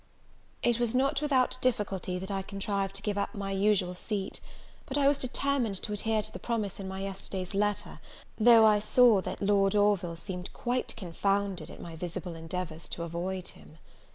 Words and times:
It 0.63 0.79
was 0.79 0.95
not 0.95 1.21
without 1.21 1.59
difficulty 1.61 2.17
that 2.17 2.31
I 2.31 2.41
contrived 2.41 2.95
to 2.95 3.03
give 3.03 3.19
up 3.19 3.35
my 3.35 3.51
usual 3.51 3.93
seat; 3.93 4.39
but 4.87 4.97
I 4.97 5.07
was 5.07 5.19
determined 5.19 5.75
to 5.83 5.93
adhere 5.93 6.23
to 6.23 6.33
the 6.33 6.39
promise 6.39 6.79
in 6.79 6.87
my 6.87 7.01
yesterday's 7.01 7.53
letter, 7.53 7.99
though 8.39 8.65
I 8.65 8.79
saw 8.79 9.21
that 9.21 9.43
Lord 9.43 9.75
Orville 9.75 10.15
seemed 10.15 10.51
quite 10.53 10.95
confounded 10.95 11.69
at 11.69 11.79
my 11.79 11.95
visible 11.95 12.33
endeavours 12.33 12.87
to 12.87 13.03
avoid 13.03 13.49
him. 13.49 13.77